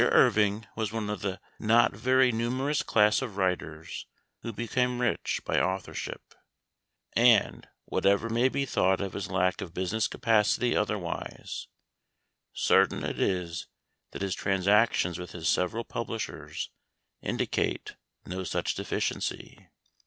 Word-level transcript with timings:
IRVING 0.01 0.65
was 0.75 0.91
one 0.91 1.11
of 1.11 1.21
the 1.21 1.39
not 1.59 1.93
very 1.95 2.31
nu 2.31 2.47
■L' 2.47 2.51
l 2.51 2.57
merous 2.65 2.83
class 2.83 3.21
of 3.21 3.37
writers 3.37 4.07
who 4.41 4.51
become 4.51 4.99
rich 4.99 5.41
by 5.45 5.59
authorship; 5.61 6.33
and, 7.13 7.67
whatever 7.85 8.27
may 8.27 8.49
be 8.49 8.65
thought 8.65 8.99
of 8.99 9.13
his 9.13 9.29
lack 9.29 9.61
of 9.61 9.75
business 9.75 10.07
capacity 10.07 10.75
otherwise, 10.75 11.67
certain 12.51 13.03
it 13.03 13.19
is 13.19 13.67
that 14.09 14.23
his 14.23 14.33
transactions 14.33 15.19
with 15.19 15.33
his 15.33 15.47
several 15.47 15.83
publishers 15.83 16.71
indicate 17.21 17.95
no 18.25 18.43
such 18.43 18.73
deficiency. 18.73 19.69